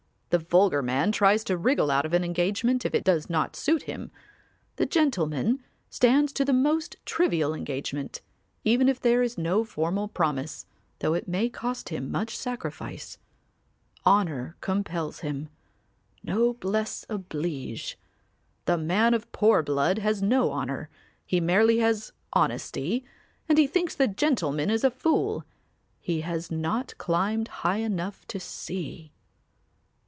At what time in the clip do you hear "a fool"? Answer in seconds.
24.85-25.43